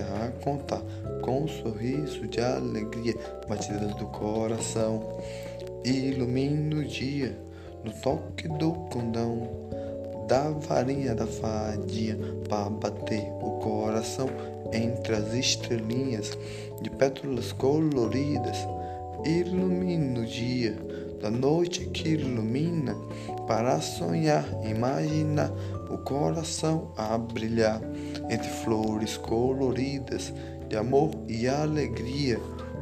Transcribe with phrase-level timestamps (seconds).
[0.00, 0.82] a contar,
[1.22, 3.14] com um sorriso de alegria,
[3.48, 5.18] batidas do coração.
[5.84, 7.36] Ilumina o dia,
[7.84, 9.48] no toque do condão,
[10.26, 12.16] da varinha da fadinha,
[12.48, 14.28] para bater o coração
[14.72, 16.36] entre as estrelinhas
[16.82, 18.56] de pétalas coloridas.
[19.24, 20.76] Ilumina o dia,
[21.20, 22.96] da noite que ilumina,
[23.46, 25.52] para sonhar, imaginar
[25.90, 27.80] o coração a brilhar
[28.30, 30.32] entre flores coloridas
[30.68, 32.38] de amor e alegria.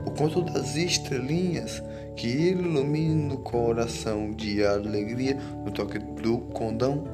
[0.07, 1.83] O conto das estrelinhas
[2.17, 5.37] que ilumina o coração de alegria.
[5.65, 7.05] No toque do condão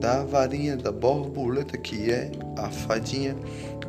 [0.00, 3.36] da varinha da borboleta que é a fadinha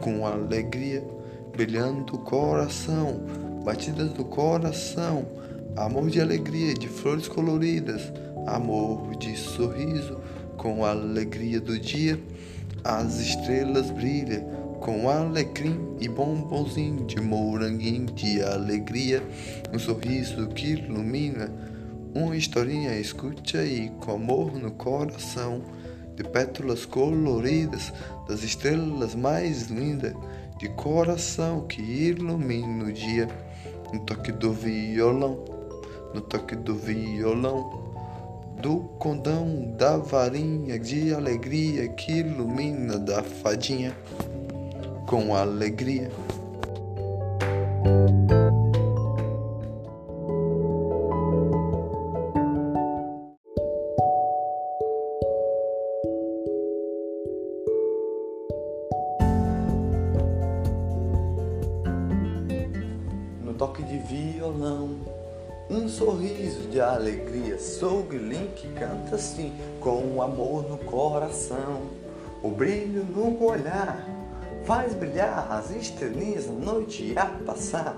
[0.01, 1.03] com alegria
[1.51, 3.21] brilhando o coração,
[3.65, 5.25] batidas do coração,
[5.75, 8.13] amor de alegria de flores coloridas,
[8.47, 10.21] amor de sorriso
[10.59, 12.21] com a alegria do dia,
[12.83, 19.23] as estrelas brilham com alecrim e bombonzinho de moranguinho de alegria,
[19.73, 21.49] um sorriso que ilumina,
[22.13, 25.61] uma historinha escute aí com amor no coração,
[26.15, 27.93] de pétalas coloridas,
[28.27, 30.13] das estrelas mais lindas,
[30.57, 33.29] de coração que ilumina o dia,
[33.93, 35.45] no toque do violão,
[36.13, 37.88] no toque do violão
[38.61, 43.95] do condão da varinha de alegria que ilumina da fadinha
[45.07, 46.11] com alegria.
[67.87, 71.83] Guilin que canta assim, com o amor no coração,
[72.43, 74.05] o brilho no olhar,
[74.65, 77.95] faz brilhar as estrelinhas a noite a passar,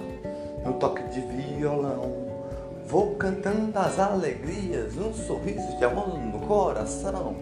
[0.63, 2.29] no toque de violão.
[2.85, 7.35] Vou cantando as alegrias, um sorriso de amor no coração,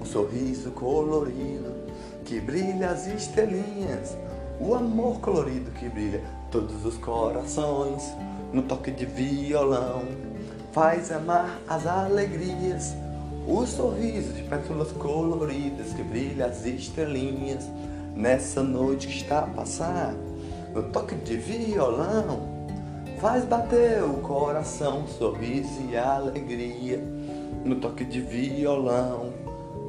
[0.00, 1.74] um sorriso colorido
[2.24, 4.16] que brilha as estrelinhas,
[4.58, 8.14] o amor colorido que brilha todos os corações.
[8.50, 10.31] No toque de violão,
[10.72, 12.94] faz amar as alegrias,
[13.46, 17.68] o sorriso de pétalas coloridas que brilha as estrelinhas
[18.14, 20.14] nessa noite que está a passar.
[20.74, 22.48] No toque de violão,
[23.20, 26.98] faz bater o coração, sorriso e alegria.
[27.64, 29.32] No toque de violão,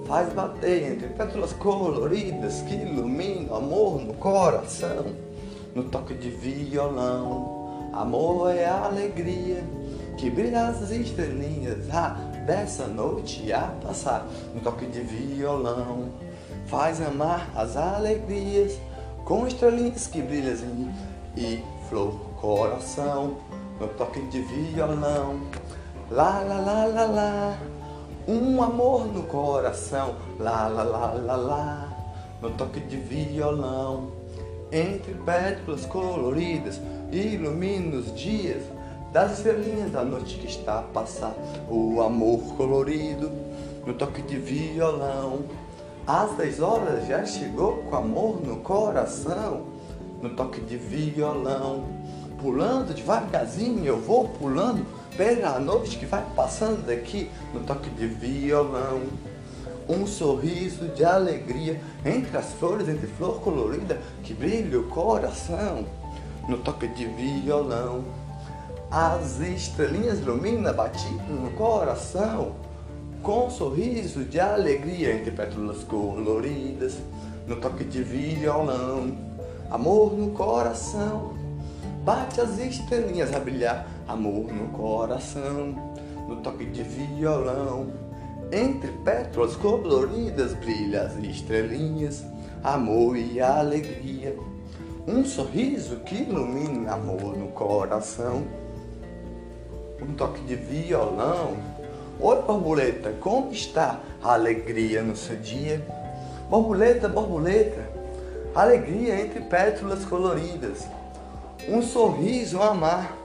[0.06, 5.06] faz bater entre pétalas coloridas que iluminam amor no coração.
[5.74, 9.64] No toque de violão, Amor é alegria
[10.18, 12.16] que brilha as estrelinhas ah,
[12.46, 16.09] dessa noite a passar no toque de violão.
[16.68, 18.79] Faz amar as alegrias
[19.25, 20.91] com estrelinhas que brilham
[21.35, 23.38] e flor coração
[23.79, 25.40] no toque de violão.
[26.12, 27.57] Lá, lá, lá, lá, lá.
[28.28, 30.16] Um amor no coração.
[30.40, 31.90] Lá, lá, lá, lá, lá.
[32.41, 34.24] No toque de violão
[34.74, 36.81] entre pétalas coloridas,
[37.12, 38.63] ilumina os dias
[39.13, 41.35] das estrelinhas da noite que está a passar.
[41.69, 43.31] O amor colorido
[43.85, 45.44] no toque de violão.
[46.06, 49.68] Às dez horas já chegou com amor no coração,
[50.22, 51.85] no toque de violão.
[52.41, 54.85] Pulando devagarzinho, eu vou pulando
[55.16, 59.03] pela noite que vai passando daqui, no toque de violão
[59.88, 65.85] um sorriso de alegria entre as flores, entre flor colorida que brilha o coração
[66.47, 68.23] no toque de violão.
[68.96, 72.52] As estrelinhas iluminam batido no coração
[73.24, 77.00] com um sorriso de alegria entre pétalas coloridas
[77.48, 79.18] no toque de violão.
[79.72, 81.34] Amor no coração,
[82.06, 83.88] bate as estrelinhas a brilhar.
[84.07, 85.74] Amor no coração,
[86.30, 87.88] no toque de violão.
[88.51, 92.24] Entre pétalas coloridas brilham as estrelinhas,
[92.63, 94.38] amor e alegria.
[95.07, 98.62] Um sorriso que ilumina amor no coração.
[100.04, 101.56] Um toque de violão.
[102.20, 105.82] Oi, borboleta, como está a alegria no seu dia?
[106.50, 107.88] Borboleta, borboleta,
[108.54, 110.86] alegria entre pétalas coloridas.
[111.70, 113.18] Um sorriso a amar.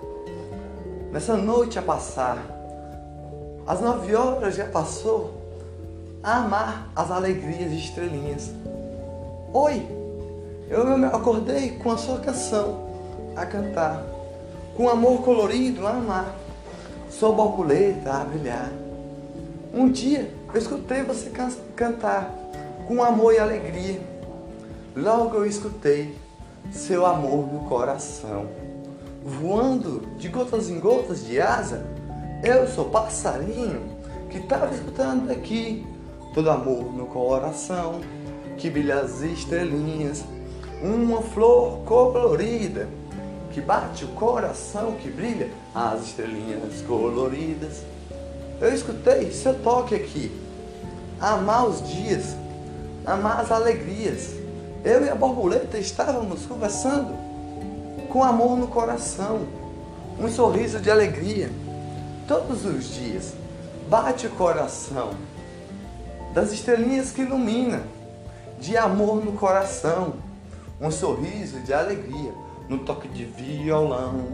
[1.11, 2.39] Nessa noite a passar
[3.67, 5.35] as nove horas já passou
[6.23, 8.53] a amar as alegrias de estrelinhas.
[9.53, 9.85] Oi,
[10.71, 12.89] eu acordei com a sua canção
[13.35, 14.03] a cantar,
[14.77, 16.35] com amor colorido a amar,
[17.19, 18.71] sua borboleta a brilhar.
[19.75, 22.33] Um dia eu escutei você can cantar
[22.87, 24.01] com amor e alegria.
[24.95, 26.17] Logo eu escutei
[26.71, 28.47] seu amor no coração.
[29.25, 31.85] Voando de gotas em gotas de asa,
[32.45, 33.99] eu sou passarinho
[34.31, 35.85] que estava escutando aqui
[36.33, 38.01] todo amor no coração,
[38.57, 40.25] que brilha as estrelinhas,
[40.81, 42.89] uma flor colorida
[43.59, 47.83] que bate o coração, que brilha as estrelinhas coloridas.
[48.61, 50.31] Eu escutei seu toque aqui,
[51.21, 52.37] amar os dias,
[53.05, 54.31] amar as alegrias.
[54.85, 57.13] Eu e a borboleta estávamos conversando
[58.09, 59.41] com amor no coração,
[60.21, 61.51] um sorriso de alegria.
[62.29, 63.35] Todos os dias
[63.89, 65.11] bate o coração
[66.33, 67.83] das estrelinhas que ilumina,
[68.61, 70.15] de amor no coração,
[70.81, 72.33] um sorriso de alegria
[72.69, 74.27] no toque de violão.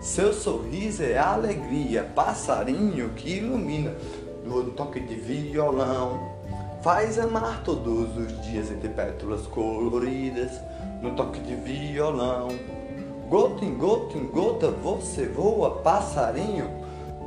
[0.00, 3.94] Seu sorriso é alegria, passarinho que ilumina
[4.44, 6.38] no toque de violão.
[6.82, 10.52] Faz amar todos os dias entre pétalas coloridas,
[11.02, 12.48] no toque de violão.
[13.28, 16.68] Gota em gota em gota você voa, passarinho,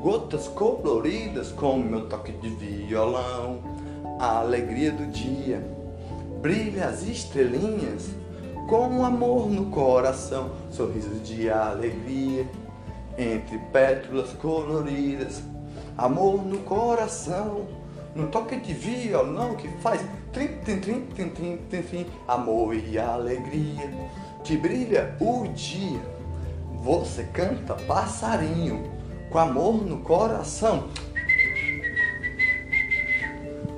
[0.02, 3.60] gotas coloridas com meu toque de violão.
[4.20, 5.64] A alegria do dia,
[6.42, 8.10] brilha as estrelinhas
[8.68, 12.48] com amor no coração, sorriso de alegria,
[13.18, 15.44] entre pétalas coloridas,
[15.98, 17.68] amor no coração,
[18.16, 20.02] no toque de violão que faz
[20.32, 23.90] trim, trim, trim, trim, trim, trim, trim, amor e alegria,
[24.44, 26.02] que brilha o dia.
[26.82, 28.92] Você canta passarinho,
[29.30, 30.90] com amor no coração,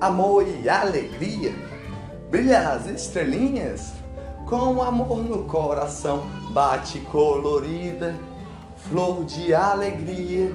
[0.02, 1.54] amor e alegria,
[2.30, 4.05] brilha as estrelinhas
[4.46, 8.16] com amor no coração, bate colorida,
[8.78, 10.54] flor de alegria,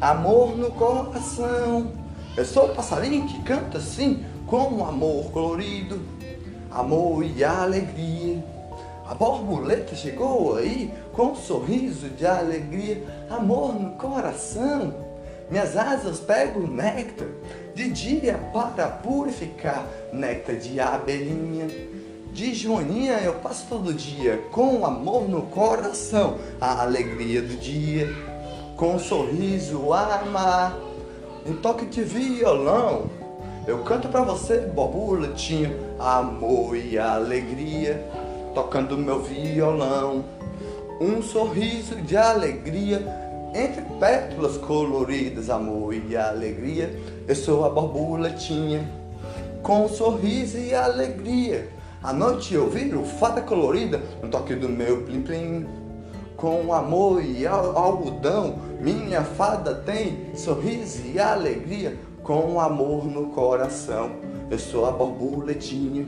[0.00, 1.90] amor no coração.
[2.36, 6.00] Eu sou o passarinho que canta assim, com amor colorido,
[6.70, 8.44] amor e alegria.
[9.08, 14.94] A borboleta chegou aí com um sorriso de alegria, amor no coração.
[15.50, 17.28] Minhas asas pegam néctar
[17.74, 21.66] de dia para purificar, néctar de abelhinha
[22.32, 28.08] de Joaninha eu passo todo dia com amor no coração, a alegria do dia,
[28.74, 30.74] com um sorriso amar,
[31.46, 33.10] um toque de violão.
[33.66, 38.02] Eu canto pra você, borboletinho, amor e alegria,
[38.54, 40.24] tocando meu violão.
[40.98, 43.04] Um sorriso de alegria
[43.54, 46.98] entre pétalas coloridas, amor e alegria.
[47.28, 48.90] Eu sou a borboletinha,
[49.62, 55.02] com um sorriso e alegria à noite eu viro fada colorida no toque do meu
[55.02, 55.66] plim plim.
[56.36, 61.96] Com amor e algodão, minha fada tem sorriso e alegria.
[62.22, 64.10] Com amor no coração,
[64.50, 66.06] eu sou a borboletinha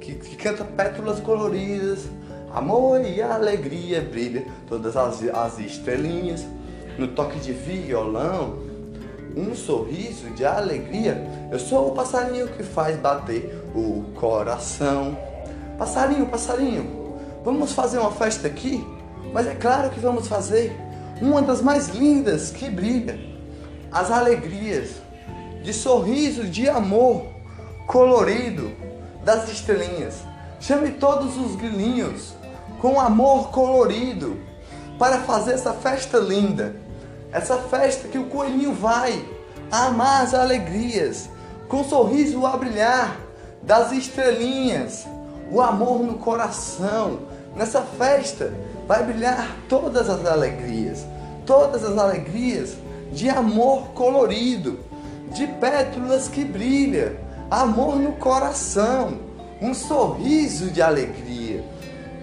[0.00, 2.08] que, que canta pétalas coloridas.
[2.54, 6.46] Amor e alegria brilha todas as, as estrelinhas
[6.96, 8.65] no toque de violão
[9.36, 11.22] um sorriso de alegria.
[11.50, 15.16] Eu sou o passarinho que faz bater o coração.
[15.78, 18.84] Passarinho, passarinho, vamos fazer uma festa aqui?
[19.32, 20.74] Mas é claro que vamos fazer
[21.20, 23.20] uma das mais lindas que brilha.
[23.92, 24.92] As alegrias
[25.62, 27.26] de sorriso de amor
[27.86, 28.72] colorido
[29.22, 30.22] das estrelinhas.
[30.60, 32.32] Chame todos os grilinhos
[32.80, 34.38] com amor colorido
[34.98, 36.86] para fazer essa festa linda
[37.32, 39.22] essa festa que o coelhinho vai
[39.70, 41.28] amar as alegrias,
[41.68, 43.16] com sorriso a brilhar
[43.62, 45.06] das estrelinhas,
[45.50, 47.20] o amor no coração.
[47.54, 48.52] Nessa festa
[48.86, 51.04] vai brilhar todas as alegrias,
[51.44, 52.76] todas as alegrias
[53.12, 54.78] de amor colorido,
[55.32, 57.18] de pétalas que brilha,
[57.50, 59.18] amor no coração,
[59.60, 61.64] um sorriso de alegria.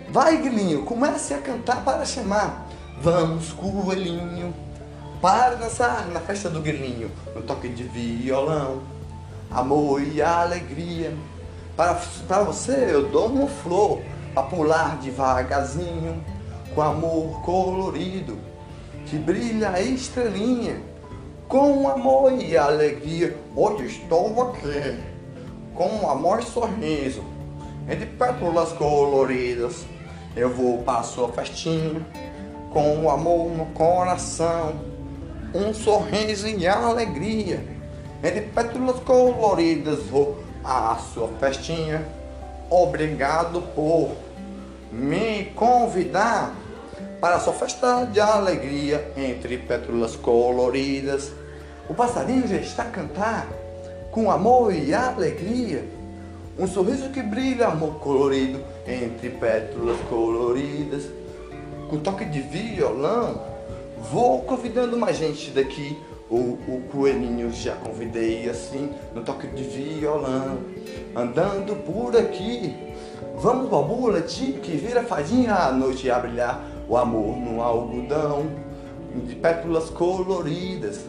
[0.10, 2.68] Vai, Guilinho, comece a cantar para chamar.
[3.02, 4.54] Vamos, coelhinho,
[5.24, 8.82] para dançar na festa do grilinho, no toque de violão,
[9.50, 11.15] amor e alegria.
[11.77, 14.01] Para, para você eu dou uma flor,
[14.36, 16.22] a pular devagarzinho,
[16.75, 18.38] com amor colorido,
[19.06, 20.82] que brilha a estrelinha,
[21.48, 23.38] com amor e alegria.
[23.56, 25.00] Hoje estou aqui,
[25.74, 27.24] com amor e sorriso,
[27.89, 29.86] entre pétalas coloridas.
[30.36, 32.06] Eu vou para sua festinha,
[32.74, 34.92] com amor no coração
[35.54, 37.64] um sorriso e alegria.
[38.24, 42.04] Entre pétalas coloridas vou à sua festinha.
[42.70, 44.16] Obrigado por
[44.92, 46.56] me convidar
[47.20, 51.32] para sua festa de alegria entre pétalas coloridas.
[51.90, 53.48] O passarinho já está a cantar
[54.12, 55.84] com amor e alegria.
[56.58, 61.04] Um sorriso que brilha, amor colorido, entre pétalas coloridas.
[61.90, 63.53] Com toque de violão,
[64.12, 65.98] vou convidando mais gente daqui.
[66.30, 70.58] O, o coelhinho já convidei assim, no toque de violão.
[71.16, 72.76] Andando por aqui,
[73.36, 76.64] vamos ao boletim que vira fadinha à noite a brilhar.
[76.88, 78.46] O amor no algodão,
[79.26, 81.06] de pétalas coloridas.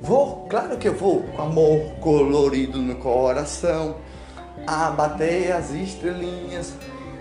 [0.00, 3.96] Vou, claro que eu vou, com amor colorido no coração,
[4.66, 6.74] a bater as estrelinhas,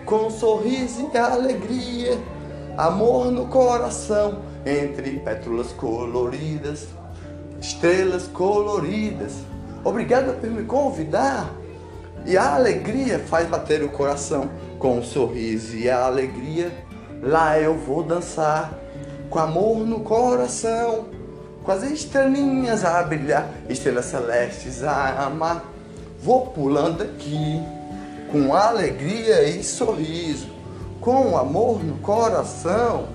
[0.06, 2.20] com sorriso e alegria,
[2.78, 6.88] amor no coração, entre pétalas coloridas,
[7.60, 9.34] estrelas coloridas.
[9.84, 11.54] Obrigado por me convidar.
[12.26, 16.72] E a alegria faz bater o coração, com um sorriso e a alegria,
[17.22, 18.72] lá eu vou dançar,
[19.30, 21.06] com amor no coração
[21.64, 25.64] com as estrelinhas a brilhar, estrelas celestes a amar.
[26.22, 27.62] Vou pulando aqui,
[28.32, 30.48] com alegria e sorriso,
[31.00, 33.08] com amor no coração.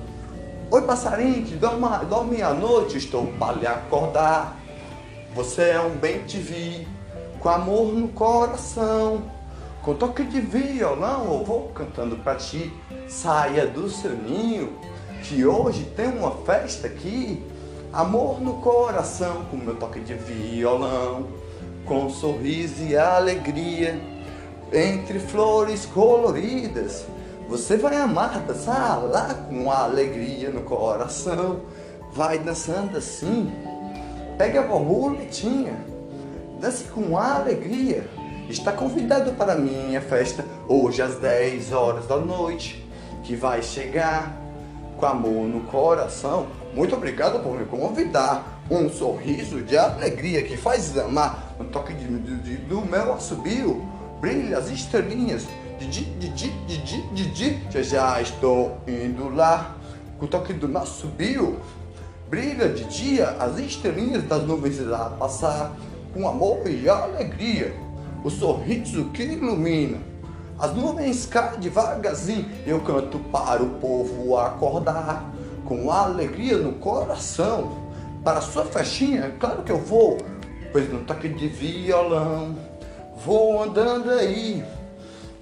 [0.68, 4.56] Oi, passarinho, que dorme, à noite, estou para lhe acordar.
[5.32, 6.88] Você é um bem te vi,
[7.38, 9.30] com amor no coração.
[9.80, 12.72] Com toque de violão eu vou cantando pra ti.
[13.06, 14.72] Saia do seu ninho,
[15.22, 17.40] que hoje tem uma festa aqui.
[17.92, 21.28] Amor no coração, com meu toque de violão,
[21.84, 24.00] com sorriso e alegria,
[24.72, 27.06] entre flores coloridas.
[27.48, 31.60] Você vai amar dançar lá com alegria no coração.
[32.12, 33.52] Vai dançando assim,
[34.36, 35.76] pega a borboletinha,
[36.60, 38.08] dance com alegria.
[38.48, 42.84] Está convidado para a minha festa hoje às 10 horas da noite,
[43.22, 44.36] que vai chegar
[44.96, 46.48] com amor no coração.
[46.74, 48.54] Muito obrigado por me convidar.
[48.68, 51.54] Um sorriso de alegria que faz amar.
[51.60, 53.84] Um toque de, de, de, do meu assobio.
[54.20, 55.46] Brilha as estrelinhas.
[55.78, 57.62] Didi, didi, didi, didi.
[57.70, 59.76] Já já estou indo lá.
[60.18, 61.60] Com o toque do nosso bio.
[62.28, 65.72] Brilha de dia as estrelinhas das nuvens lá passar.
[66.12, 67.74] Com amor e alegria.
[68.24, 69.98] O sorriso que ilumina
[70.58, 75.30] as nuvens caem devagarzinho, eu canto para o povo acordar,
[75.66, 77.84] com alegria no coração.
[78.24, 80.16] Para sua festinha, claro que eu vou,
[80.72, 82.56] pois no toque de violão,
[83.22, 84.64] vou andando aí,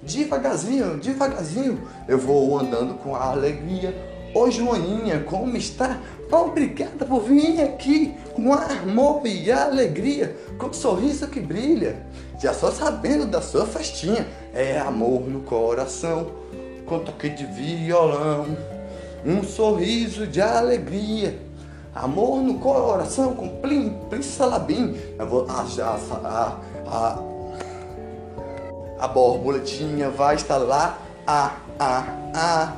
[0.05, 3.95] devagarzinho, devagarzinho, eu vou andando com alegria.
[4.33, 5.99] Oi, Joaninha, como está?
[6.31, 12.05] Obrigada por vir aqui com amor e alegria, com um sorriso que brilha.
[12.39, 16.31] Já só sabendo da sua festinha, é amor no coração,
[16.85, 18.45] com toque de violão,
[19.25, 21.39] um sorriso de alegria.
[21.93, 24.97] Amor no coração com plim, plim, salabim.
[25.17, 27.34] Eu vou achar a, a, a
[29.07, 30.97] borboletinha vai estar lá,
[31.27, 32.73] a, a, a,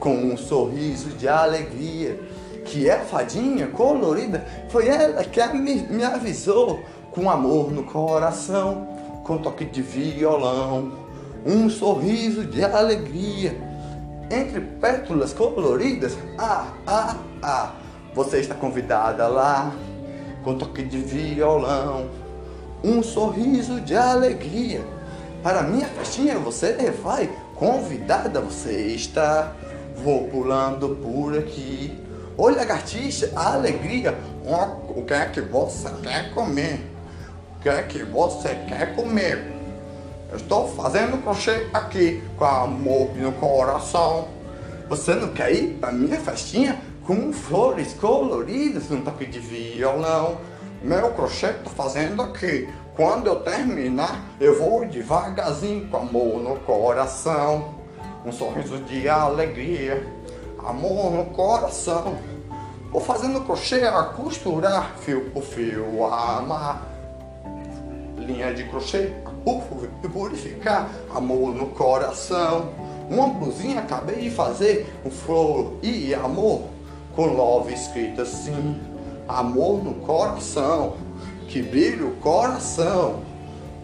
[0.00, 2.18] com um sorriso de alegria.
[2.64, 6.80] Que é a fadinha colorida, foi ela que me, me avisou
[7.12, 8.86] com amor no coração,
[9.24, 10.92] com toque de violão,
[11.46, 13.56] um sorriso de alegria.
[14.30, 17.72] Entre pétalas coloridas, ah, ah, ah,
[18.14, 19.72] você está convidada lá,
[20.44, 22.08] com toque de violão,
[22.84, 24.82] um sorriso de alegria.
[25.42, 29.52] Para minha festinha você vai, convidada você está.
[30.02, 31.96] Vou pulando por aqui.
[32.36, 34.16] Oi, lagartixa, alegria.
[34.44, 36.80] O que é que você quer comer?
[37.56, 39.52] O que é que você quer comer?
[40.30, 44.28] Eu estou fazendo crochê aqui com amor no coração.
[44.88, 50.38] Você não quer ir para minha festinha com flores coloridas no toque de violão?
[50.82, 52.68] Meu crochê estou fazendo aqui.
[52.98, 57.76] Quando eu terminar, eu vou devagarzinho com amor no coração.
[58.26, 60.04] Um sorriso de alegria,
[60.66, 62.16] amor no coração.
[62.90, 66.88] Vou fazendo crochê a costurar, fio por fio, a amar.
[68.16, 69.12] Linha de crochê
[70.12, 72.70] purificar amor no coração.
[73.08, 76.62] Uma blusinha acabei de fazer com flor e amor,
[77.14, 78.76] com love escrito assim.
[79.28, 80.96] Amor no coração,
[81.48, 83.22] que brilha o coração.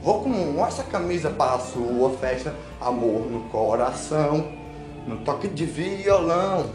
[0.03, 4.53] Vou com essa camisa para a sua festa, amor no coração,
[5.07, 6.67] no toque de violão.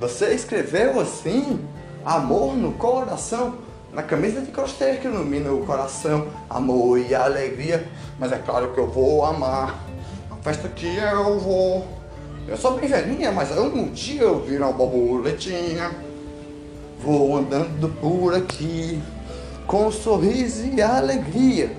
[0.00, 1.60] Você escreveu assim,
[2.04, 3.56] amor no coração
[3.92, 7.86] na camisa de crochê que ilumina o coração, amor e alegria.
[8.18, 9.82] Mas é claro que eu vou amar
[10.30, 11.86] a festa que eu vou.
[12.46, 15.90] Eu sou bem velhinha, mas um dia eu viro uma borboletinha.
[17.02, 19.02] Vou andando por aqui
[19.68, 21.70] com um sorriso e alegria.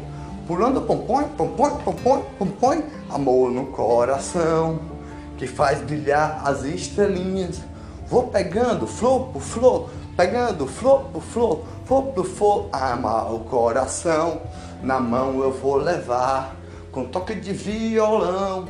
[0.47, 4.79] pulando pompom, pompom, pompom, pompom, amor no coração,
[5.37, 7.61] que faz brilhar as estrelinhas.
[8.07, 14.41] Vou pegando flor por flor, pegando flor por flor, flor por flor, amar o coração.
[14.83, 16.55] Na mão eu vou levar,
[16.91, 18.67] com toque de violão.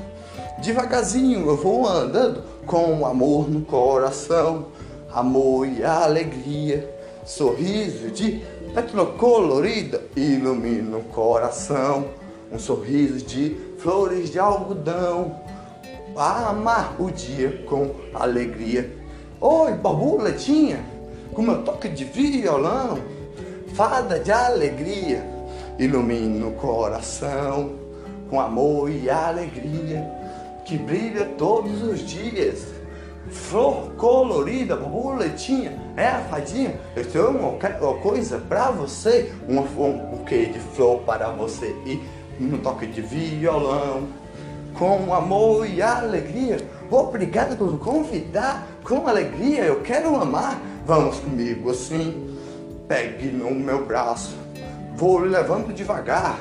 [0.59, 4.67] Devagarzinho eu vou andando, com amor no coração,
[5.13, 6.89] amor e alegria,
[7.25, 8.43] sorriso de
[8.79, 12.05] pétala colorida ilumina o coração,
[12.49, 15.41] um sorriso de flores de algodão,
[16.15, 18.89] a amar o dia com alegria.
[19.41, 20.79] Oi, borboletinha,
[21.33, 22.99] com meu toque de violão,
[23.73, 25.25] fada de alegria,
[25.77, 27.71] ilumina o coração,
[28.29, 30.09] com amor e alegria,
[30.63, 32.78] que brilha todos os dias.
[33.29, 36.79] Flor colorida, borboletinha, é a fadinha.
[36.95, 42.01] Eu tenho uma, uma coisa pra você, um, um buquê de flor para você e
[42.39, 44.07] um toque de violão.
[44.73, 46.57] Com amor e alegria,
[46.89, 48.67] obrigado por convidar.
[48.83, 50.59] Com alegria, eu quero amar.
[50.85, 52.35] Vamos comigo assim.
[52.87, 54.35] Pegue no meu braço,
[54.95, 56.39] vou levando devagar.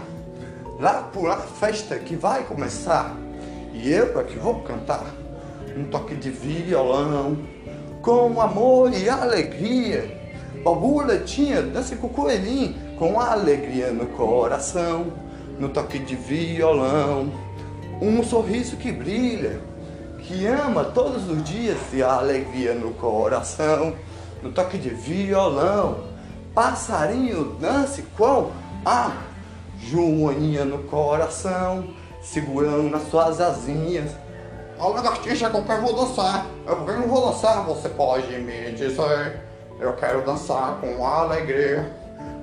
[0.80, 3.14] Lá por a festa que vai começar.
[3.74, 5.04] E eu aqui vou cantar
[5.78, 7.38] um toque de violão,
[8.02, 10.18] com amor e alegria.
[10.64, 15.12] Borboletinha, dança com o coelhinho, com alegria no coração,
[15.58, 17.32] no toque de violão.
[18.02, 19.60] Um sorriso que brilha,
[20.18, 23.94] que ama todos os dias e alegria no coração,
[24.42, 26.08] no toque de violão.
[26.54, 28.50] Passarinho, dance com
[28.84, 29.12] a
[29.80, 31.84] joaninha no coração,
[32.20, 34.10] segurando nas suas asinhas
[34.78, 36.46] a lagartixa com quem eu vou dançar.
[36.66, 39.40] Eu não vou dançar, você pode me dizer.
[39.80, 41.90] Eu quero dançar com alegria.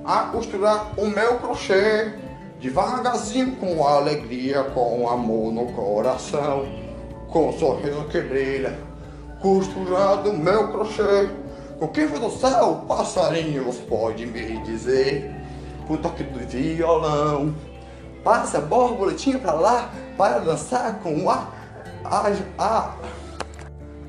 [0.04, 2.12] A costurar o meu crochê.
[2.60, 6.66] Devagarzinho, com alegria, com amor no coração.
[7.28, 8.78] Com um sorriso que brilha.
[9.40, 11.28] Costurando o meu crochê.
[11.78, 15.34] Com quem vou dançar o passarinho, você pode me dizer.
[15.86, 17.54] Com toque do violão.
[18.22, 21.55] Passa a borboletinha pra lá para dançar com a
[22.10, 22.94] a, a,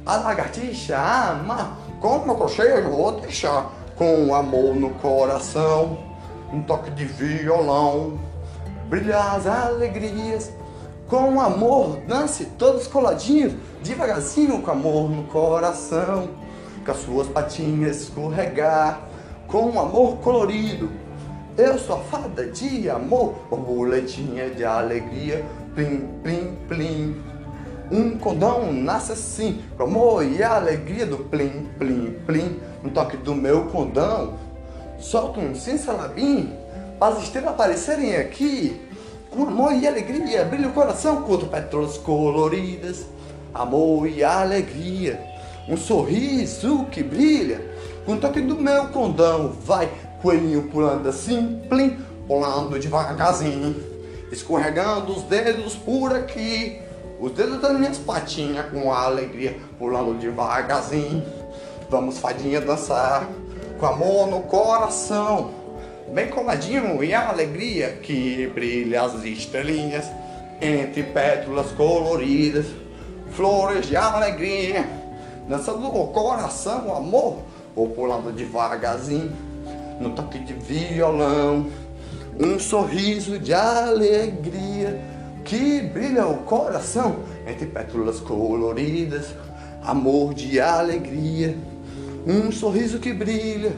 [0.06, 5.98] a lagartixa ama, como crochê eu vou deixar, com amor no coração,
[6.54, 8.20] um toque de violão,
[8.90, 10.52] brilhar as alegrias,
[11.08, 16.30] com amor, dance todos coladinhos, devagarzinho com amor no coração,
[16.86, 19.02] com as suas patinhas escorregar,
[19.48, 20.90] com amor colorido.
[21.58, 27.24] Eu sou a fada de amor, borboletinha de alegria, plim, plim, plim.
[27.90, 32.60] Um condão nasce assim, com amor e a alegria do plim, plim, plim.
[32.84, 34.34] No toque do meu condão,
[35.00, 36.54] solta um cincelabim,
[37.00, 38.82] para as estrelas aparecerem aqui.
[39.30, 43.06] Com amor e alegria, brilha o coração, curto pétalas coloridas.
[43.54, 45.20] Amor e alegria,
[45.70, 47.62] um sorriso que brilha.
[48.06, 49.90] Com o toque do meu condão, vai
[50.22, 51.98] coelhinho pulando assim, plim,
[52.28, 53.76] pulando devagarzinho,
[54.30, 56.86] escorregando os dedos por aqui
[57.20, 61.24] os dedos das minhas patinhas com alegria, pulando devagarzinho.
[61.90, 63.28] Vamos, fadinha, dançar.
[63.80, 65.52] Com amor no coração,
[66.14, 70.06] bem coladinho e a alegria que brilha as estrelinhas.
[70.60, 72.66] Entre pétalas coloridas,
[73.32, 74.88] flores de alegria,
[75.48, 77.38] dançando o coração, amor,
[77.76, 79.32] vou pulando devagarzinho
[80.00, 81.68] no toque de violão,
[82.40, 85.17] um sorriso de alegria
[85.48, 89.34] que brilha o coração entre pétalas coloridas,
[89.82, 91.56] amor de alegria,
[92.28, 93.72] um sorriso que brilha,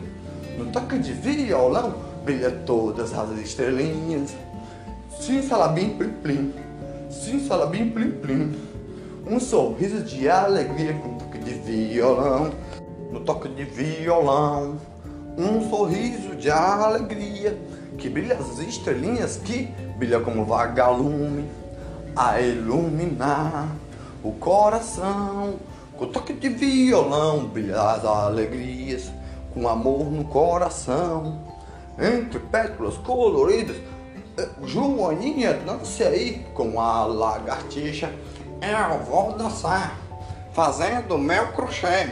[0.57, 1.93] no toque de violão
[2.25, 4.33] brilha todas as estrelinhas.
[5.19, 6.53] Sim, salabim, plim, plim,
[7.07, 8.55] sim, salabim, plim, plim,
[9.27, 12.51] um sorriso de alegria com toque de violão,
[13.11, 14.79] no toque de violão,
[15.37, 17.55] um sorriso de alegria
[17.95, 21.45] que brilha as estrelinhas que brilha como vagalume
[22.15, 23.67] a iluminar
[24.23, 25.55] o coração
[25.97, 29.11] com toque de violão, brilhar as alegrias
[29.53, 31.41] com amor no coração.
[31.99, 33.75] Entre pétalas coloridas,
[34.37, 38.09] eh, Joaninha dance aí com a lagartixa.
[38.61, 39.97] Eu vou dançar,
[40.53, 42.09] fazendo meu crochê.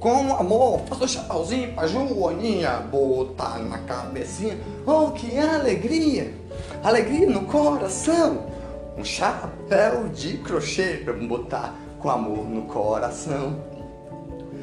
[0.00, 4.58] Com amor, faço um chapéuzinho pra Joaninha botar na cabecinha.
[4.84, 6.43] Oh, que alegria!
[6.84, 8.54] Alegria no coração!
[8.96, 13.56] um chapéu de crochê pra botar com amor no coração.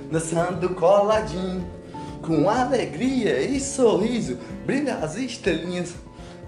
[0.10, 1.66] Dançando coladinho,
[2.22, 5.96] com alegria e sorriso, brilha as estrelinhas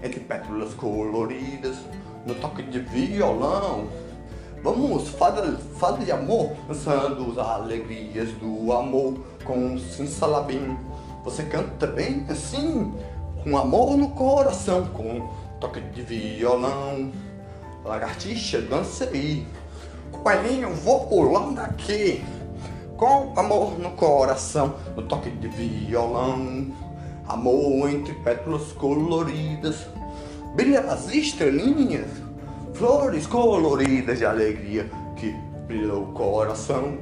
[0.02, 1.76] entre pétalas coloridas,
[2.26, 3.88] no toque de violão.
[4.62, 10.76] Vamos, fada, fada de amor, dançando as alegrias do amor com Simsalabim.
[11.24, 12.94] Você canta bem assim,
[13.42, 15.28] com amor no coração, com
[15.64, 17.10] toque de violão.
[17.84, 18.62] Lagartixa,
[19.10, 19.46] aí.
[20.12, 22.22] Coelhinho, vou pulando aqui.
[22.98, 26.66] Com amor no coração, no toque de violão.
[27.26, 29.86] Amor entre pétalas coloridas.
[30.54, 32.10] Brilha as estrelinhas,
[32.74, 35.34] flores coloridas de alegria que
[35.66, 36.98] brilha o coração.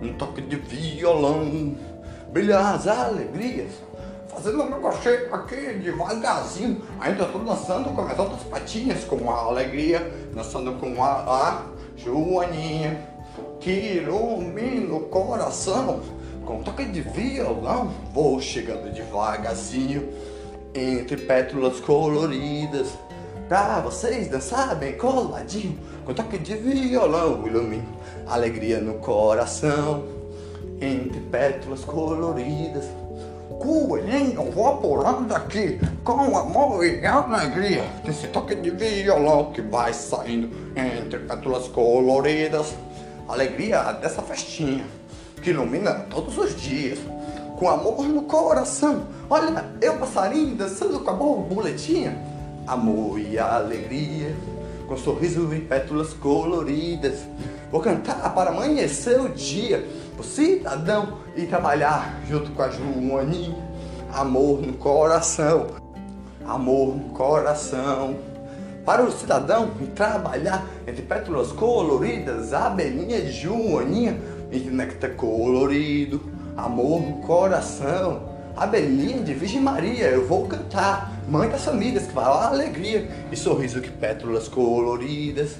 [0.00, 1.76] Um toque de violão,
[2.32, 3.72] brilha as alegrias
[4.36, 6.82] fazendo o meu cocheiro aqui devagarzinho.
[7.00, 11.62] Ainda estou dançando com as outras patinhas, com a alegria, dançando com a, a
[11.96, 13.08] Joaninha,
[13.58, 16.00] que ilumina o coração.
[16.44, 20.08] Com toque de violão, vou chegando devagarzinho,
[20.74, 22.88] entre pétalas coloridas.
[23.48, 27.84] Pra vocês dançar bem coladinho, com toque de violão, ilumina
[28.26, 30.04] alegria no coração,
[30.80, 32.84] entre pétalas coloridas
[34.06, 37.84] coelhinho vou pulando aqui com amor e alegria.
[38.04, 42.74] Nesse toque de violão que vai saindo entre pétalas coloridas.
[43.28, 44.84] Alegria dessa festinha
[45.42, 47.00] que ilumina todos os dias
[47.58, 49.08] Com amor no coração.
[49.28, 52.16] Olha, eu passarinho dançando com a borboletinha
[52.66, 54.34] Amor e alegria
[54.86, 57.18] com sorriso e pétalas coloridas.
[57.72, 59.84] Vou cantar para amanhecer o dia
[60.16, 63.75] o cidadão e trabalhar junto com a Joaninha.
[64.16, 65.66] Amor no coração,
[66.46, 68.16] amor no coração.
[68.82, 74.18] Para o cidadão e trabalhar entre pétalas coloridas, abelhinha de Joaninha
[74.50, 76.22] e néctar colorido.
[76.56, 78.22] Amor no coração,
[78.56, 81.12] abelhinha de Virgem Maria, eu vou cantar.
[81.28, 85.56] Mãe das famílias que vai lá alegria e sorriso que pétalas coloridas.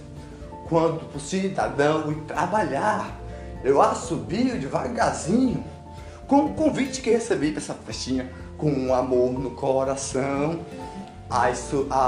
[0.67, 3.21] Quando o cidadão ir trabalhar
[3.63, 5.63] eu assobio devagarzinho,
[6.27, 10.61] com o convite que recebi para essa festinha, com um amor no coração,
[11.29, 11.49] a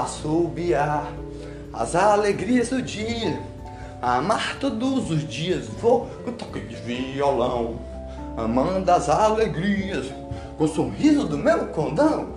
[0.01, 1.11] assobiar
[1.73, 3.39] as alegrias do dia,
[4.01, 7.79] amar todos os dias, vou com toque de violão,
[8.37, 10.07] amando as alegrias,
[10.57, 12.29] com o sorriso do meu condão,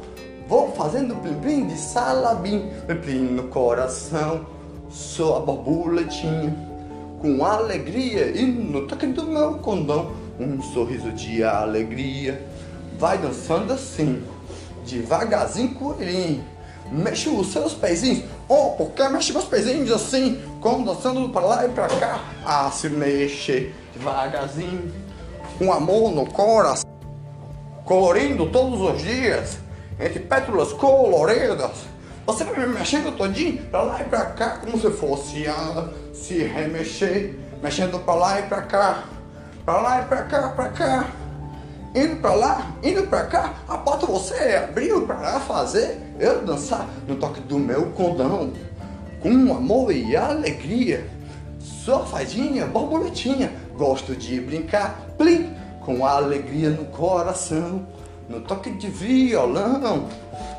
[0.48, 4.46] vou fazendo plim-plim de salabim, plim-plim no coração,
[4.90, 6.72] sou a borboletinha
[7.22, 12.44] com alegria e no toque do meu condão, um sorriso de alegria.
[13.03, 14.25] Vai dançando assim,
[14.87, 16.45] devagarzinho, coelhinho.
[16.88, 21.69] Mexe os seus pezinhos, oh, porque mexe meus pezinhos assim, como dançando pra lá e
[21.71, 22.21] pra cá.
[22.47, 24.95] Ah, se mexe devagarzinho,
[25.59, 26.88] com amor no coração,
[27.85, 29.59] colorindo todos os dias,
[29.99, 31.73] entre pétalas coloridas.
[32.25, 36.38] Você vai me mexendo todinho pra lá e pra cá, como se fosse a se
[36.45, 39.03] remexer, mexendo pra lá e pra cá,
[39.65, 41.07] pra lá e pra cá, pra cá,
[41.94, 47.16] indo pra lá, indo pra cá, a porta você abriu pra fazer eu dançar no
[47.16, 48.52] toque do meu condão,
[49.20, 51.07] com amor e alegria.
[51.61, 57.87] Sou fadinha, borboletinha, gosto de brincar, plim, com alegria no coração,
[58.28, 60.09] no toque de violão,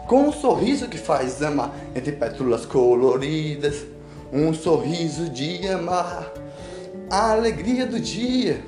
[0.07, 3.93] com um sorriso que faz amar entre pétalas coloridas
[4.33, 6.33] um sorriso de amar,
[7.07, 8.59] a alegria do dia,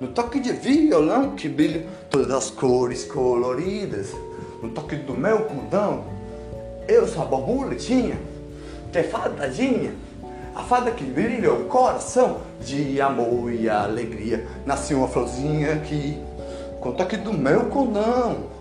[0.00, 4.08] no toque de violão que brilha todas as cores coloridas,
[4.62, 6.04] no toque do meu condão,
[6.88, 8.18] eu sou a borboletinha,
[8.90, 9.92] que é fadadinha,
[10.54, 14.46] a fada que brilha o coração de amor e alegria.
[14.66, 16.18] Nasce uma florzinha aqui,
[16.80, 18.60] com toque do meu condão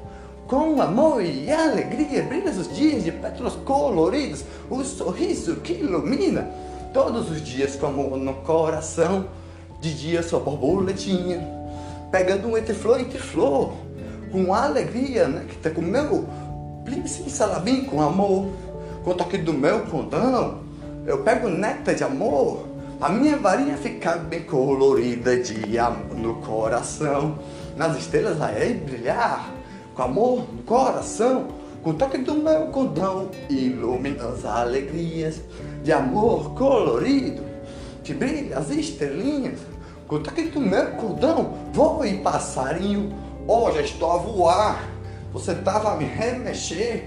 [0.50, 6.50] com amor e alegria brilham os dias de pétalas coloridas, o sorriso que ilumina
[6.92, 9.28] todos os dias com amor no coração.
[9.80, 11.48] De dia sua borboletinha,
[12.12, 13.74] pegando entre flor entre flor,
[14.32, 15.46] com alegria, né?
[15.48, 16.28] Que tá com meu
[16.84, 18.48] príncipe salabim com amor,
[19.04, 20.60] com toque do meu condão.
[21.06, 22.68] Eu pego néctar de amor,
[23.00, 27.40] a minha varinha fica bem colorida de amor no coração.
[27.78, 29.54] Nas estrelas vai brilhar
[29.96, 31.48] com amor no coração,
[31.82, 35.42] com o toque do meu condão, ilumina as alegrias
[35.82, 37.42] de amor colorido,
[38.04, 39.60] que brilha as estrelinhas,
[40.08, 43.16] com o toque do meu condão, voe passarinho,
[43.48, 44.90] hoje estou a voar,
[45.32, 47.06] você tava a me remexer,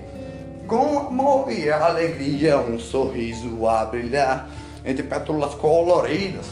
[0.66, 4.48] com amor e alegria, um sorriso a brilhar,
[4.84, 6.46] entre pétalas coloridas,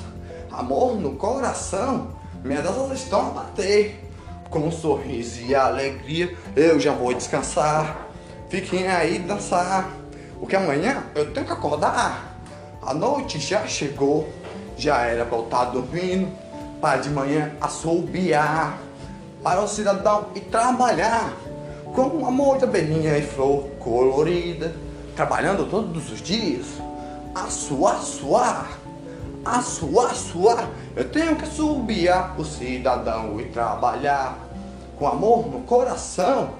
[0.51, 2.09] amor no coração,
[2.43, 4.07] minhas asas estão a bater.
[4.49, 8.09] Com um sorriso e alegria, eu já vou descansar.
[8.49, 9.89] Fiquem aí dançar
[10.41, 12.30] Porque amanhã eu tenho que acordar.
[12.83, 14.27] A noite já chegou,
[14.77, 16.29] já era pra eu tá dormindo,
[16.81, 18.79] para de manhã assobiar,
[19.43, 21.31] para o cidadão e trabalhar
[21.95, 24.75] com amor de abelhinha e flor colorida,
[25.15, 26.67] trabalhando todos os dias,
[27.35, 28.79] a suar, suar,
[29.45, 30.71] a suar, suar.
[30.97, 34.39] Eu tenho que assobiar o cidadão e trabalhar
[34.99, 36.55] com amor no coração.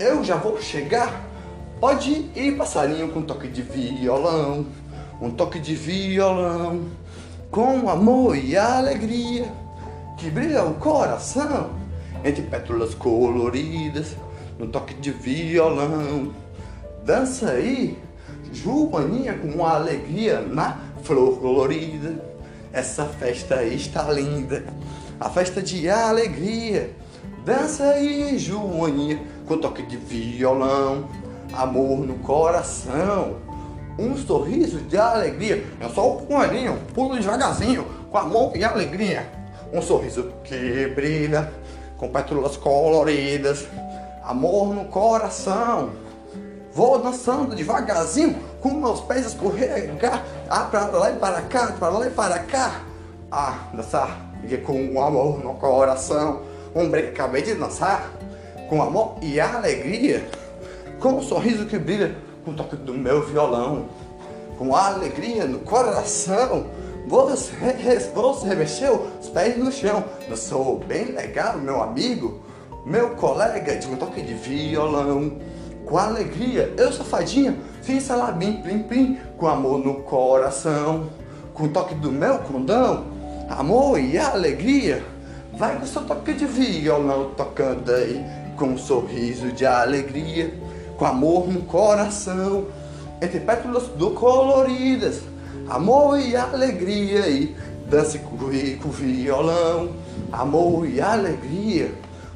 [0.00, 1.30] Eu já vou chegar
[1.82, 4.66] Pode ir passarinho com toque de violão,
[5.22, 6.80] um toque de violão,
[7.48, 9.52] com amor e alegria,
[10.18, 11.70] que brilha o coração,
[12.24, 14.16] entre pétalas coloridas,
[14.58, 16.32] no toque de violão.
[17.04, 17.96] Dança aí,
[18.52, 22.32] Joaninha, com alegria na flor colorida.
[22.72, 24.64] Essa festa está linda,
[25.20, 26.96] a festa de alegria.
[27.44, 31.08] Dança aí, Joaninha, com toque de violão
[31.52, 33.36] amor no coração,
[33.98, 35.64] um sorriso de alegria.
[35.80, 39.26] É só um olhinho, pulo devagarzinho, com amor e alegria.
[39.72, 41.52] Um sorriso que brilha,
[41.96, 43.66] com pétalas coloridas,
[44.22, 45.90] amor no coração.
[46.74, 52.06] Vou dançando devagarzinho, com meus pés escorregar, ah, para lá e para cá, para lá
[52.06, 52.80] e para cá.
[53.30, 56.42] Ah, dançar e com amor no coração.
[56.74, 58.10] Um break acabei de dançar,
[58.68, 60.26] com amor e alegria
[61.02, 63.86] com um sorriso que brilha com o toque do meu violão,
[64.58, 66.66] com alegria no coração.
[67.06, 67.52] Você,
[68.14, 70.04] você remexeu os pés no chão.
[70.28, 72.40] Eu sou bem legal, meu amigo,
[72.84, 75.38] meu colega de um toque de violão.
[75.84, 81.08] Com alegria, eu sou fadinha, sem salabim, plim, plim, com amor no coração.
[81.52, 83.04] Com o toque do meu condão,
[83.50, 85.04] amor e alegria.
[85.54, 88.24] Vai com seu toque de violão tocando aí,
[88.56, 90.54] com um sorriso de alegria
[90.96, 92.66] com amor no coração,
[93.20, 95.20] entre pétalas do coloridas,
[95.68, 97.56] amor e alegria e
[97.88, 98.36] dance com,
[98.88, 99.90] violão,
[100.32, 101.92] amor e alegria,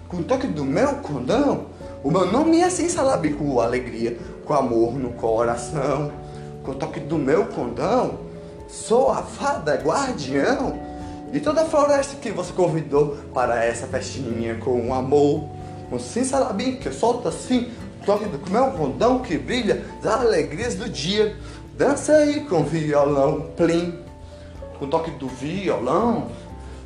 [0.09, 1.67] com toque do meu condão.
[2.05, 6.13] O meu nome é sem salabi com alegria, com amor no coração,
[6.63, 8.19] com toque do meu condão.
[8.69, 10.79] Sou a fada guardião
[11.33, 15.45] de toda a floresta que você convidou para essa festinha com amor.
[15.89, 17.71] Com sem salabim que solta assim
[18.07, 21.37] toque do meu condão que brilha das alegrias do dia.
[21.77, 23.99] Dança aí com violão plim,
[24.79, 26.29] com toque do violão.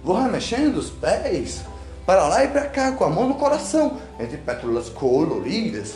[0.02, 1.60] Vou remexendo os pés,
[2.06, 5.92] para lá e para cá, com a mão no coração, entre pétalas coloridas.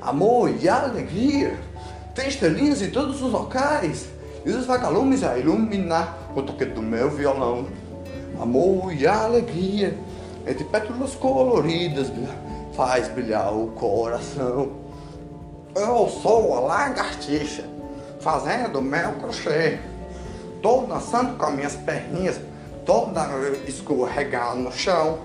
[0.00, 1.54] Amor e alegria.
[2.14, 4.06] Tem estrelinhas em todos os locais,
[4.44, 7.66] e os vagalumes a iluminar com o toque do meu violão.
[8.40, 9.96] Amor e alegria,
[10.46, 12.08] entre pétalas coloridas
[12.74, 14.72] faz brilhar o coração.
[15.74, 17.64] Eu sou a lagartixa,
[18.20, 19.78] fazendo meu crochê.
[20.62, 22.40] Tô dançando com as minhas perninhas,
[22.84, 23.26] toda
[23.66, 25.20] escorregando no chão,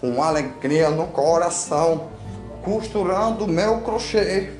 [0.00, 2.08] com alegria no coração,
[2.62, 4.52] costurando meu crochê.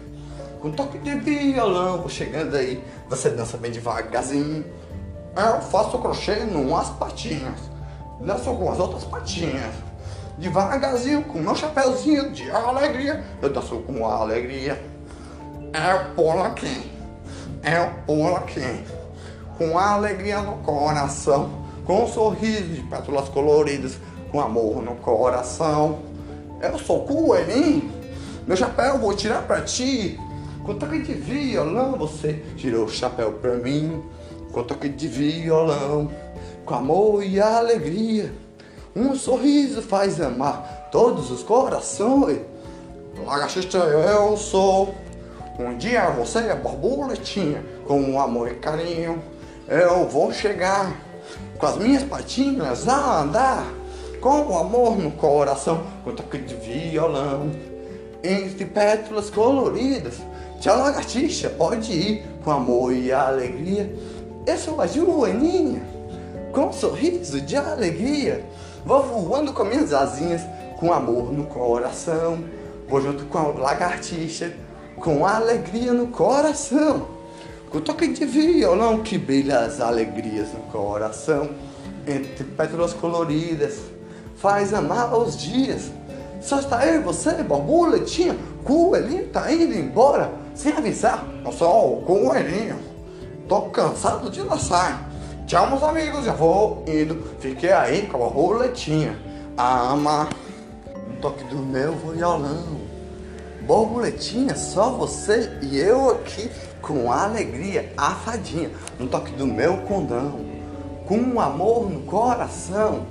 [0.60, 4.64] Com toque de violão, vou chegando aí, você dança bem devagarzinho.
[5.36, 7.60] Eu faço crochê numas patinhas,
[8.20, 9.87] danço com as outras patinhas
[10.38, 13.24] devagarzinho, com meu chapéuzinho de alegria.
[13.42, 14.80] Eu danço com alegria.
[15.72, 16.90] É o pulo aqui,
[17.62, 18.84] é o pulo aqui.
[19.58, 21.50] Com alegria no coração,
[21.84, 23.98] com um sorriso de pétalas coloridas,
[24.30, 25.98] com amor no coração.
[26.62, 27.90] Eu sou coelhinho,
[28.46, 30.18] meu chapéu vou tirar pra ti.
[30.64, 34.02] Com toque de violão, você tirou o chapéu pra mim.
[34.52, 36.10] Com toque de violão,
[36.64, 38.32] com amor e alegria.
[38.98, 42.40] Um sorriso faz amar todos os corações.
[43.24, 44.92] Lagartixa eu sou.
[45.56, 49.22] Um dia você é borboletinha, com amor e carinho.
[49.68, 50.92] Eu vou chegar
[51.60, 53.64] com as minhas patinhas a andar,
[54.20, 57.52] com amor no coração, com toque de violão.
[58.24, 60.14] Entre pétalas coloridas,
[60.58, 63.94] tia lagartixa pode ir com amor e alegria.
[64.44, 65.82] Eu sou a Joaninha,
[66.50, 68.44] com um sorriso de alegria.
[68.84, 70.42] Vou voando com minhas asinhas,
[70.78, 72.44] com amor no coração.
[72.88, 74.52] Vou junto com a lagartixa,
[74.96, 77.06] com alegria no coração.
[77.70, 81.50] Com toque de violão que brilha as alegrias no coração.
[82.06, 83.78] Entre pétalas coloridas,
[84.36, 85.90] faz amar os dias.
[86.40, 91.26] Só está eu e você, borboletinha, coelhinho tá indo embora, sem avisar.
[91.44, 92.78] Eu sou o coelhinho,
[93.48, 95.07] tô cansado de dançar.
[95.48, 97.24] Tchau, meus amigos, já vou indo.
[97.40, 99.18] Fiquei aí com a roletinha.
[99.56, 100.28] Ama.
[101.08, 102.76] No toque do meu violão.
[103.62, 106.50] Borboletinha, só você e eu aqui
[106.82, 110.40] com alegria, a fadinha no toque do meu condão,
[111.06, 113.06] com amor no coração,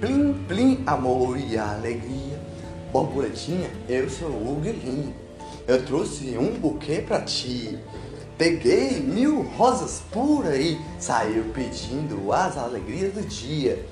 [0.00, 2.40] plim plim, amor e alegria.
[2.90, 5.14] Borboletinha, eu sou o Guilherme,
[5.66, 7.78] eu trouxe um buquê pra ti.
[8.42, 13.86] Peguei mil rosas por aí, saiu pedindo as alegrias do dia.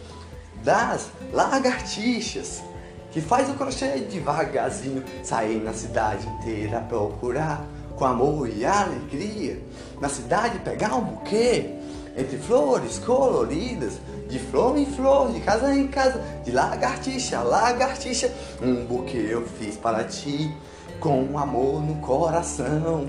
[0.64, 2.60] Das lagartixas,
[3.12, 9.62] que faz o crochê devagarzinho sair na cidade inteira procurar com amor e alegria
[10.00, 11.76] na cidade pegar um buquê
[12.16, 18.32] entre flores coloridas de flor em flor, de casa em casa, de lagartixa a lagartixa,
[18.60, 20.52] um buquê eu fiz para ti
[20.98, 23.08] com amor no coração,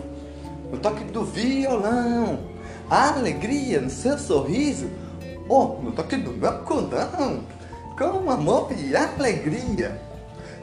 [0.71, 2.39] no toque do violão,
[2.89, 4.89] a alegria no seu sorriso,
[5.49, 7.43] oh, no toque do meu condão
[7.97, 10.01] com amor e alegria.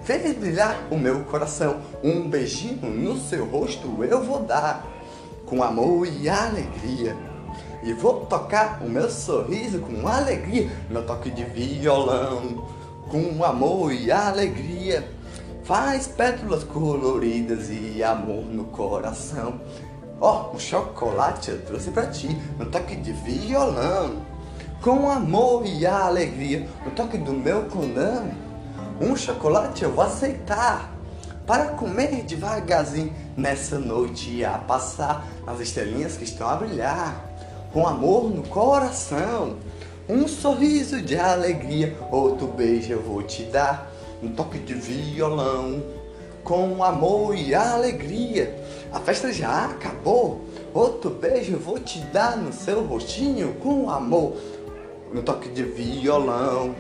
[0.03, 4.85] Fez brilhar o meu coração, um beijinho no seu rosto eu vou dar,
[5.47, 7.17] com amor e alegria.
[7.85, 12.67] E vou tocar o meu sorriso com alegria, meu toque de violão,
[13.09, 15.09] com amor e alegria.
[15.63, 19.61] Faz pétalas coloridas e amor no coração.
[20.21, 22.29] Ó, oh, um chocolate eu trouxe pra ti,
[22.59, 24.29] meu toque de violão
[24.81, 28.31] com amor e alegria, no toque do meu condão,
[29.01, 30.93] um chocolate eu vou aceitar
[31.45, 37.25] para comer devagarzinho nessa noite a passar as estrelinhas que estão a brilhar,
[37.73, 39.57] com amor no coração,
[40.09, 43.91] um sorriso de alegria, outro beijo eu vou te dar,
[44.23, 45.83] um toque de violão,
[46.45, 48.58] com amor e alegria.
[48.91, 50.41] A festa já acabou,
[50.73, 54.37] outro beijo vou te dar no seu rostinho com amor.
[55.13, 56.75] Um toque de violão,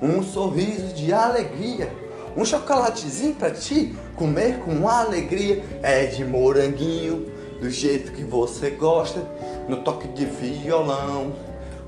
[0.00, 1.90] um sorriso de alegria,
[2.36, 5.64] um chocolatezinho pra ti comer com alegria.
[5.82, 9.26] É de moranguinho, do jeito que você gosta,
[9.66, 11.32] no toque de violão,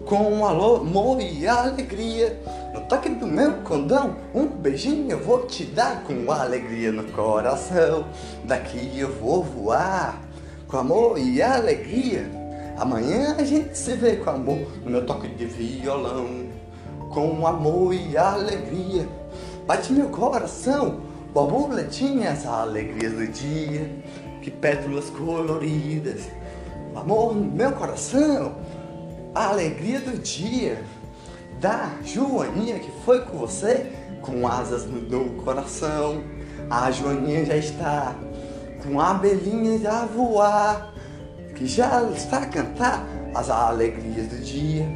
[0.06, 2.40] com amor e alegria.
[2.72, 8.06] No toque do meu condão, um beijinho eu vou te dar com alegria no coração.
[8.44, 10.22] Daqui eu vou voar
[10.68, 12.30] com amor e alegria.
[12.78, 16.46] Amanhã a gente se vê com amor no meu toque de violão,
[17.12, 19.08] com amor e alegria.
[19.66, 21.00] Bate meu coração,
[21.34, 23.90] borboletinhas, alegrias do dia,
[24.40, 26.28] que pétalas coloridas.
[26.94, 28.54] Amor no meu coração,
[29.36, 30.82] a alegria do dia.
[31.60, 36.22] Da Joaninha que foi com você, com asas no coração.
[36.70, 38.14] A Joaninha já está
[38.82, 40.94] com abelhinhas a voar
[41.54, 44.86] que já está a cantar as alegrias do dia,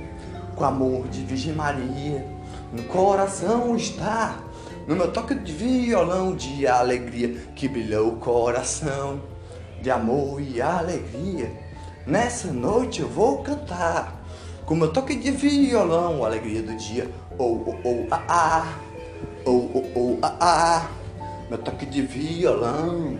[0.54, 2.26] com amor de Virgem Maria,
[2.70, 4.38] no coração está,
[4.86, 9.22] no meu toque de violão de alegria que brilhou o coração,
[9.80, 11.50] de amor e alegria.
[12.06, 14.19] Nessa noite eu vou cantar,
[14.70, 18.78] com meu toque de violão, a alegria do dia, oh, oh, oh, ah, ah,
[19.44, 20.90] oh, oh, oh, ah, ah,
[21.48, 23.18] meu toque de violão,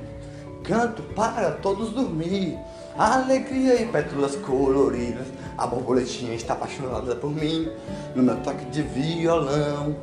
[0.63, 2.57] canto para todos dormir.
[2.97, 5.27] Alegria e pétalas coloridas.
[5.59, 7.69] A borboletinha está apaixonada por mim,
[8.15, 9.97] no meu toque de violão,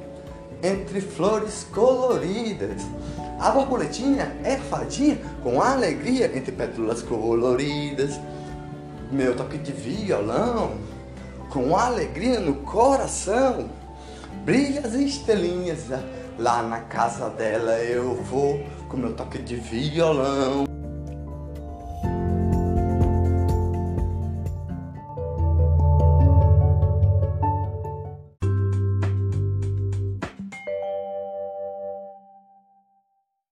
[0.62, 2.82] entre flores coloridas.
[3.40, 8.20] A borboletinha é fadinha com alegria entre pétalas coloridas.
[9.10, 10.76] Meu toque de violão,
[11.50, 13.70] com alegria no coração.
[14.44, 15.86] Brilha as estrelinhas,
[16.38, 20.77] lá na casa dela eu vou com meu toque de violão.